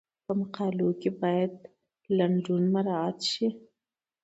[0.25, 1.53] په مقالو کې باید
[2.17, 3.47] لنډون مراعات شي.